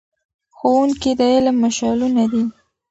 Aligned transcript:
ښوونکي 0.57 1.11
د 1.19 1.21
علم 1.33 1.55
مشعلونه 1.65 2.23
دي. 2.31 2.43